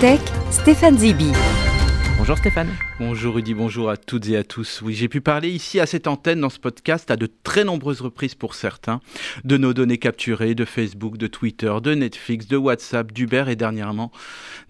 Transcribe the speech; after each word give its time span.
Tech, 0.00 0.20
Stéphane 0.50 0.96
Zibi. 0.96 1.30
Bonjour 2.16 2.38
Stéphane. 2.38 2.70
Bonjour 2.98 3.34
Rudy, 3.34 3.52
bonjour 3.52 3.90
à 3.90 3.98
toutes 3.98 4.30
et 4.30 4.36
à 4.38 4.44
tous. 4.44 4.80
Oui, 4.80 4.94
j'ai 4.94 5.08
pu 5.08 5.20
parler 5.20 5.50
ici 5.50 5.78
à 5.78 5.84
cette 5.84 6.06
antenne 6.06 6.40
dans 6.40 6.48
ce 6.48 6.58
podcast 6.58 7.10
à 7.10 7.16
de 7.16 7.28
très 7.42 7.64
nombreuses 7.64 8.00
reprises 8.00 8.34
pour 8.34 8.54
certains 8.54 9.02
de 9.44 9.58
nos 9.58 9.74
données 9.74 9.98
capturées 9.98 10.54
de 10.54 10.64
Facebook, 10.64 11.18
de 11.18 11.26
Twitter, 11.26 11.70
de 11.82 11.94
Netflix, 11.94 12.46
de 12.46 12.56
WhatsApp, 12.56 13.12
d'Uber 13.12 13.44
et 13.48 13.56
dernièrement 13.56 14.10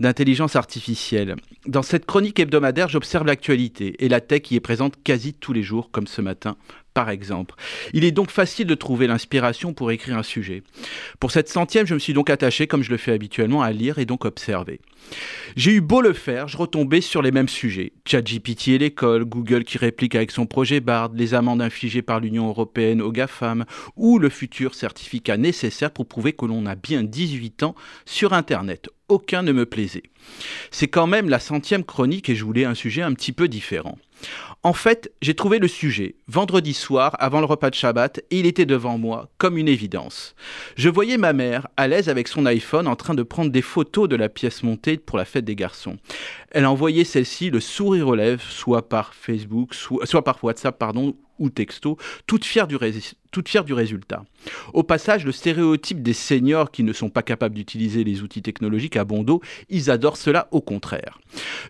d'intelligence 0.00 0.56
artificielle. 0.56 1.36
Dans 1.64 1.82
cette 1.82 2.06
chronique 2.06 2.40
hebdomadaire, 2.40 2.88
j'observe 2.88 3.26
l'actualité 3.26 4.04
et 4.04 4.08
la 4.08 4.20
tech 4.20 4.50
y 4.50 4.56
est 4.56 4.60
présente 4.60 5.00
quasi 5.04 5.32
tous 5.32 5.52
les 5.52 5.62
jours 5.62 5.92
comme 5.92 6.08
ce 6.08 6.22
matin 6.22 6.56
par 6.94 7.10
exemple. 7.10 7.54
Il 7.92 8.04
est 8.04 8.10
donc 8.10 8.30
facile 8.30 8.66
de 8.66 8.74
trouver 8.74 9.06
l'inspiration 9.06 9.72
pour 9.72 9.90
écrire 9.90 10.16
un 10.16 10.22
sujet. 10.22 10.62
Pour 11.18 11.30
cette 11.30 11.48
centième, 11.48 11.86
je 11.86 11.94
me 11.94 11.98
suis 11.98 12.12
donc 12.12 12.30
attaché, 12.30 12.66
comme 12.66 12.82
je 12.82 12.90
le 12.90 12.96
fais 12.96 13.12
habituellement, 13.12 13.62
à 13.62 13.72
lire 13.72 13.98
et 13.98 14.06
donc 14.06 14.24
observer. 14.24 14.80
J'ai 15.56 15.72
eu 15.72 15.80
beau 15.80 16.00
le 16.00 16.12
faire, 16.12 16.48
je 16.48 16.56
retombais 16.56 17.00
sur 17.00 17.22
les 17.22 17.32
mêmes 17.32 17.48
sujets. 17.48 17.92
ChatGPT 18.06 18.68
et 18.68 18.78
l'école, 18.78 19.24
Google 19.24 19.64
qui 19.64 19.78
réplique 19.78 20.14
avec 20.14 20.30
son 20.30 20.46
projet 20.46 20.80
BARD, 20.80 21.16
les 21.16 21.34
amendes 21.34 21.62
infligées 21.62 22.02
par 22.02 22.20
l'Union 22.20 22.48
européenne 22.48 23.02
aux 23.02 23.12
GAFAM, 23.12 23.64
ou 23.96 24.18
le 24.18 24.28
futur 24.28 24.74
certificat 24.74 25.36
nécessaire 25.36 25.90
pour 25.90 26.06
prouver 26.06 26.32
que 26.32 26.46
l'on 26.46 26.66
a 26.66 26.74
bien 26.74 27.02
18 27.02 27.62
ans 27.62 27.74
sur 28.04 28.32
Internet. 28.32 28.88
Aucun 29.08 29.42
ne 29.42 29.52
me 29.52 29.66
plaisait. 29.66 30.04
C'est 30.70 30.86
quand 30.88 31.08
même 31.08 31.28
la 31.28 31.40
centième 31.40 31.84
chronique 31.84 32.28
et 32.28 32.36
je 32.36 32.44
voulais 32.44 32.64
un 32.64 32.74
sujet 32.74 33.02
un 33.02 33.12
petit 33.12 33.32
peu 33.32 33.48
différent. 33.48 33.98
En 34.62 34.74
fait, 34.74 35.10
j'ai 35.22 35.34
trouvé 35.34 35.58
le 35.58 35.68
sujet 35.68 36.16
vendredi 36.28 36.74
soir 36.74 37.16
avant 37.18 37.40
le 37.40 37.46
repas 37.46 37.70
de 37.70 37.74
Shabbat 37.74 38.18
et 38.30 38.40
il 38.40 38.46
était 38.46 38.66
devant 38.66 38.98
moi 38.98 39.30
comme 39.38 39.56
une 39.56 39.68
évidence. 39.68 40.34
Je 40.76 40.90
voyais 40.90 41.16
ma 41.16 41.32
mère 41.32 41.66
à 41.78 41.88
l'aise 41.88 42.10
avec 42.10 42.28
son 42.28 42.44
iPhone 42.44 42.86
en 42.86 42.96
train 42.96 43.14
de 43.14 43.22
prendre 43.22 43.50
des 43.50 43.62
photos 43.62 44.08
de 44.08 44.16
la 44.16 44.28
pièce 44.28 44.62
montée 44.62 44.98
pour 44.98 45.16
la 45.16 45.24
fête 45.24 45.46
des 45.46 45.56
garçons. 45.56 45.96
Elle 46.50 46.66
envoyait 46.66 47.04
celle-ci 47.04 47.48
le 47.48 47.60
sourire 47.60 48.08
aux 48.08 48.14
lèvres, 48.14 48.42
soit 48.42 48.88
par 48.88 49.14
Facebook, 49.14 49.74
soit, 49.74 50.04
soit 50.04 50.24
par 50.24 50.42
WhatsApp, 50.44 50.78
pardon, 50.78 51.14
ou 51.40 51.50
texto, 51.50 51.96
toute 52.26 52.44
fière, 52.44 52.68
du 52.68 52.76
toute 53.32 53.48
fière 53.48 53.64
du 53.64 53.72
résultat. 53.72 54.24
Au 54.74 54.82
passage, 54.82 55.24
le 55.24 55.32
stéréotype 55.32 56.02
des 56.02 56.12
seniors 56.12 56.70
qui 56.70 56.82
ne 56.82 56.92
sont 56.92 57.10
pas 57.10 57.22
capables 57.22 57.54
d'utiliser 57.54 58.04
les 58.04 58.22
outils 58.22 58.42
technologiques 58.42 58.96
à 58.96 59.04
bon 59.04 59.22
dos, 59.22 59.40
ils 59.68 59.90
adorent 59.90 60.16
cela 60.16 60.48
au 60.50 60.60
contraire. 60.60 61.18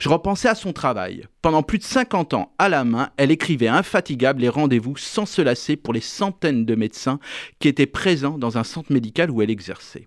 Je 0.00 0.08
repensais 0.08 0.48
à 0.48 0.55
son 0.55 0.72
travail. 0.72 1.27
Pendant 1.42 1.62
plus 1.62 1.78
de 1.78 1.84
50 1.84 2.34
ans, 2.34 2.39
à 2.58 2.69
la 2.69 2.84
main, 2.84 3.10
elle 3.16 3.30
écrivait 3.30 3.69
infatigable 3.69 4.41
les 4.41 4.48
rendez-vous 4.48 4.96
sans 4.96 5.27
se 5.27 5.42
lasser 5.42 5.77
pour 5.77 5.92
les 5.92 6.00
centaines 6.00 6.64
de 6.64 6.74
médecins 6.74 7.20
qui 7.58 7.69
étaient 7.69 7.86
présents 7.86 8.38
dans 8.38 8.58
un 8.58 8.64
centre 8.64 8.92
médical 8.92 9.30
où 9.30 9.42
elle 9.42 9.50
exerçait. 9.50 10.06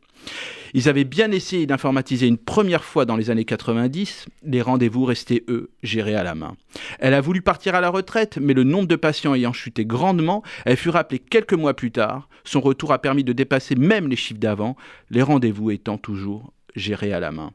Ils 0.74 0.90
avaient 0.90 1.04
bien 1.04 1.32
essayé 1.32 1.68
d'informatiser 1.68 2.28
une 2.28 2.38
première 2.38 2.84
fois 2.84 3.06
dans 3.06 3.16
les 3.16 3.30
années 3.30 3.46
90, 3.46 4.26
les 4.44 4.62
rendez-vous 4.62 5.06
restaient, 5.06 5.44
eux, 5.48 5.70
gérés 5.84 6.16
à 6.16 6.24
la 6.24 6.34
main. 6.34 6.56
Elle 7.00 7.14
a 7.14 7.22
voulu 7.22 7.42
partir 7.42 7.76
à 7.76 7.82
la 7.82 7.90
retraite, 7.90 8.40
mais 8.42 8.54
le 8.54 8.64
nombre 8.64 8.88
de 8.88 8.96
patients 8.96 9.36
ayant 9.36 9.54
chuté 9.54 9.86
grandement, 9.86 10.42
elle 10.66 10.78
fut 10.78 10.90
rappelée 10.90 11.20
quelques 11.20 11.54
mois 11.54 11.76
plus 11.76 11.92
tard. 11.92 12.28
Son 12.44 12.62
retour 12.62 12.92
a 12.92 13.00
permis 13.00 13.24
de 13.24 13.34
dépasser 13.34 13.76
même 13.76 14.08
les 14.08 14.16
chiffres 14.16 14.40
d'avant, 14.40 14.76
les 15.12 15.22
rendez-vous 15.22 15.70
étant 15.70 15.98
toujours 15.98 16.54
gérés 16.76 17.14
à 17.14 17.20
la 17.20 17.32
main. 17.32 17.52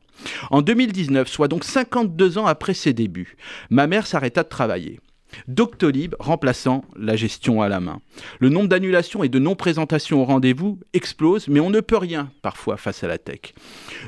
En 0.50 0.62
2019, 0.62 1.28
soit 1.28 1.48
donc 1.48 1.64
52 1.64 2.38
ans 2.38 2.46
après 2.46 2.74
ses 2.74 2.92
débuts, 2.92 3.36
ma 3.70 3.86
mère 3.86 4.06
s'arrêta 4.06 4.42
de 4.42 4.48
travailler. 4.48 5.00
Doctolib 5.46 6.14
remplaçant 6.18 6.84
la 6.96 7.16
gestion 7.16 7.62
à 7.62 7.68
la 7.68 7.80
main. 7.80 8.00
Le 8.40 8.48
nombre 8.48 8.68
d'annulations 8.68 9.22
et 9.22 9.28
de 9.28 9.38
non-présentations 9.38 10.22
au 10.22 10.24
rendez-vous 10.24 10.78
explose, 10.92 11.48
mais 11.48 11.60
on 11.60 11.70
ne 11.70 11.80
peut 11.80 11.96
rien 11.96 12.30
parfois 12.42 12.76
face 12.76 13.04
à 13.04 13.08
la 13.08 13.18
tech. 13.18 13.54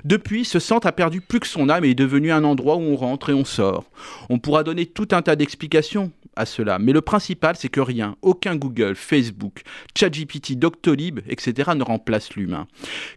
Depuis, 0.05 0.45
ce 0.45 0.59
centre 0.59 0.87
a 0.87 0.93
perdu 0.93 1.21
plus 1.21 1.41
que 1.41 1.47
son 1.47 1.69
âme 1.69 1.85
et 1.85 1.91
est 1.91 1.95
devenu 1.95 2.33
un 2.33 2.45
endroit 2.45 2.77
où 2.77 2.83
on 2.83 2.97
rentre 2.97 3.31
et 3.31 3.35
on 3.35 3.45
sort. 3.45 3.85
On 4.29 4.39
pourra 4.39 4.65
donner 4.65 4.87
tout 4.87 5.09
un 5.13 5.23
tas 5.23 5.37
d'explications 5.37 6.13
à 6.37 6.47
cela, 6.47 6.79
mais 6.79 6.93
le 6.93 7.01
principal 7.01 7.57
c'est 7.57 7.69
que 7.69 7.81
rien, 7.81 8.17
aucun 8.23 8.57
Google, 8.57 8.95
Facebook, 8.95 9.63
ChatGPT, 9.97 10.57
Doctolib, 10.57 11.21
etc. 11.29 11.73
ne 11.75 11.83
remplace 11.83 12.35
l'humain. 12.35 12.67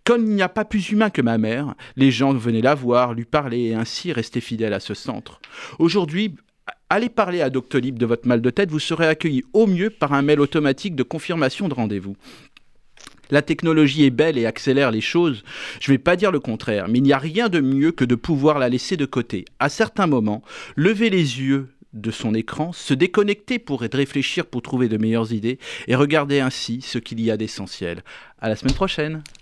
Comme 0.03 0.25
il 0.25 0.35
n'y 0.35 0.41
a 0.41 0.49
pas 0.49 0.65
plus 0.65 0.89
humain 0.89 1.09
que 1.09 1.21
ma 1.21 1.37
mère, 1.37 1.75
les 1.95 2.11
gens 2.11 2.33
venaient 2.33 2.61
la 2.61 2.75
voir, 2.75 3.13
lui 3.13 3.25
parler 3.25 3.69
et 3.69 3.75
ainsi 3.75 4.11
rester 4.11 4.41
fidèles 4.41 4.73
à 4.73 4.79
ce 4.79 4.93
centre. 4.93 5.39
Aujourd'hui, 5.79 6.35
allez 6.89 7.09
parler 7.09 7.41
à 7.41 7.49
Doctolib 7.49 7.97
de 7.97 8.05
votre 8.05 8.27
mal 8.27 8.41
de 8.41 8.49
tête, 8.49 8.71
vous 8.71 8.79
serez 8.79 9.07
accueilli 9.07 9.43
au 9.53 9.67
mieux 9.67 9.89
par 9.89 10.13
un 10.13 10.21
mail 10.21 10.39
automatique 10.39 10.95
de 10.95 11.03
confirmation 11.03 11.67
de 11.67 11.73
rendez-vous. 11.73 12.15
La 13.31 13.41
technologie 13.41 14.03
est 14.03 14.11
belle 14.11 14.37
et 14.37 14.45
accélère 14.45 14.91
les 14.91 15.01
choses, 15.01 15.43
je 15.79 15.91
ne 15.91 15.95
vais 15.95 16.03
pas 16.03 16.15
dire 16.15 16.31
le 16.31 16.39
contraire, 16.39 16.87
mais 16.87 16.99
il 16.99 17.03
n'y 17.03 17.13
a 17.13 17.17
rien 17.17 17.49
de 17.49 17.61
mieux 17.61 17.91
que 17.91 18.05
de 18.05 18.15
pouvoir 18.15 18.59
la 18.59 18.69
laisser 18.69 18.97
de 18.97 19.05
côté. 19.05 19.45
À 19.59 19.69
certains 19.69 20.07
moments, 20.07 20.43
lever 20.75 21.09
les 21.09 21.39
yeux 21.41 21.69
de 21.93 22.11
son 22.11 22.33
écran, 22.35 22.73
se 22.73 22.93
déconnecter 22.93 23.59
pour 23.59 23.81
réfléchir 23.81 24.45
pour 24.45 24.61
trouver 24.61 24.87
de 24.89 24.97
meilleures 24.97 25.31
idées 25.31 25.59
et 25.87 25.95
regarder 25.95 26.39
ainsi 26.41 26.81
ce 26.81 26.97
qu'il 26.97 27.21
y 27.21 27.31
a 27.31 27.37
d'essentiel. 27.37 28.03
À 28.39 28.49
la 28.49 28.55
semaine 28.55 28.75
prochaine. 28.75 29.23